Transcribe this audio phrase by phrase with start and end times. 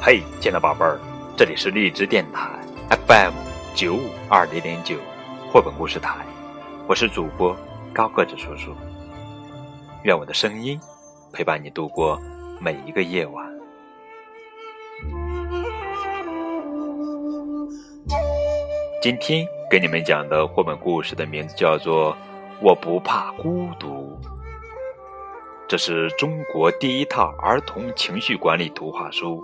[0.00, 0.98] 嘿，亲爱的宝贝儿，
[1.36, 2.48] 这里是荔枝电台
[3.06, 3.32] FM
[3.74, 4.96] 九五二零零九
[5.50, 6.24] 绘本故事台，
[6.86, 7.54] 我是主播
[7.92, 8.72] 高个子叔叔。
[10.04, 10.80] 愿我的声音
[11.32, 12.18] 陪伴你度过
[12.60, 13.44] 每一个夜晚。
[19.02, 22.12] 今天给你们讲的绘本故事的名字叫做
[22.62, 24.16] 《我不怕孤独》，
[25.66, 29.42] 这是中国第一套儿童情绪管理图画书。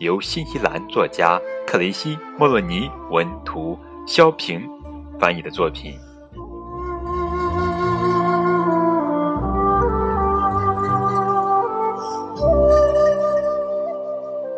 [0.00, 4.66] 由新西兰作家克雷西·莫洛尼文图，肖平
[5.18, 5.92] 翻译的作品。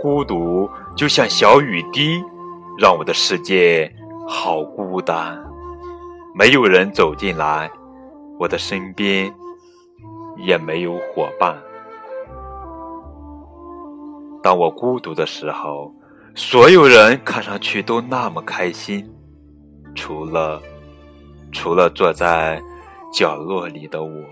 [0.00, 2.22] 孤独就像小雨滴，
[2.78, 3.92] 让我的世界
[4.28, 5.36] 好孤单。
[6.36, 7.68] 没有人走进来，
[8.38, 9.34] 我的身边
[10.36, 11.60] 也没有伙伴。
[14.42, 15.94] 当我孤独的时候，
[16.34, 19.08] 所有人看上去都那么开心，
[19.94, 20.60] 除了，
[21.52, 22.60] 除了坐在
[23.12, 24.24] 角落里的我。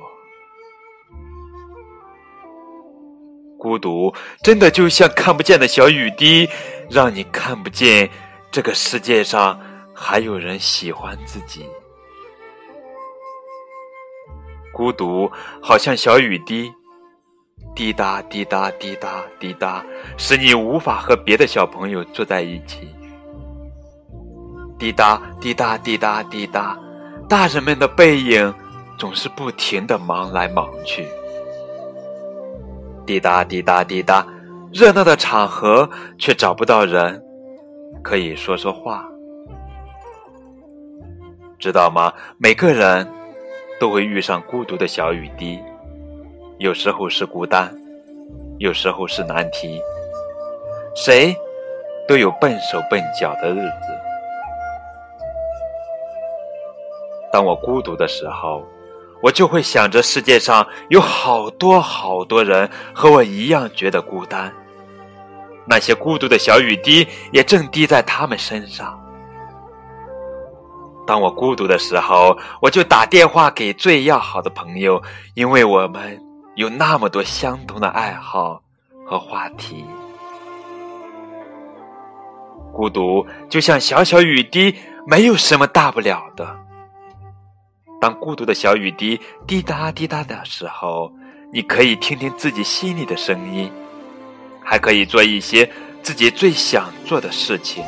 [3.59, 6.49] 孤独真的就像看不见的小雨滴，
[6.89, 8.09] 让你看不见
[8.51, 9.61] 这个世界上
[9.95, 11.65] 还有人喜欢自己。
[14.73, 15.31] 孤独
[15.63, 16.73] 好像小雨滴。
[17.75, 19.85] 滴答滴答滴答滴答，
[20.19, 22.89] 使你无法和别的小朋友坐在一起。
[24.79, 26.79] 滴答滴答滴答滴答，
[27.29, 28.53] 大人们的背影
[28.99, 31.07] 总是不停的忙来忙去。
[33.07, 34.27] 滴答滴答滴答，
[34.73, 37.23] 热闹的场合却找不到人
[38.03, 39.07] 可以说说话。
[41.59, 42.13] 知道吗？
[42.39, 43.07] 每个人
[43.79, 45.59] 都会遇上孤独的小雨滴。
[46.61, 47.75] 有时候是孤单，
[48.59, 49.81] 有时候是难题。
[50.95, 51.35] 谁
[52.07, 53.87] 都有笨手笨脚的日子。
[57.33, 58.63] 当我孤独的时候，
[59.23, 64.53] 我就会想着世界上有好多好多人和我一样觉得孤单，
[65.67, 69.01] 那些孤独的小雨滴也正滴在他们身上。
[71.07, 76.30] 当我孤独的时候，我就打电话给最要好的朋友，因为我们。
[76.61, 78.63] 有那么多相同的爱好
[79.07, 79.83] 和话题，
[82.71, 84.77] 孤独就像小小雨滴，
[85.07, 86.47] 没有什么大不了的。
[87.99, 91.11] 当孤独的小雨滴滴答滴答的时候，
[91.51, 93.73] 你可以听听自己心里的声音，
[94.63, 95.67] 还可以做一些
[96.03, 97.83] 自己最想做的事情。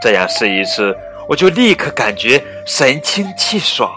[0.00, 0.96] 这样试一试，
[1.28, 3.92] 我就立刻感觉神清气爽。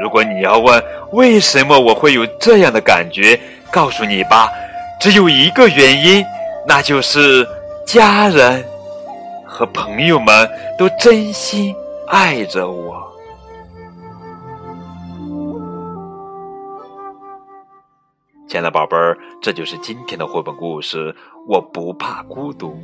[0.00, 0.82] 如果你要问
[1.12, 3.38] 为什么我会有这样的感觉，
[3.70, 4.50] 告诉你吧，
[5.00, 6.24] 只有一个原因，
[6.66, 7.46] 那就是
[7.86, 8.64] 家人
[9.46, 11.74] 和朋友们都真心
[12.08, 13.02] 爱着我。
[18.48, 21.14] 亲爱的宝贝儿，这就是今天的绘本故事。
[21.48, 22.78] 我不怕孤独。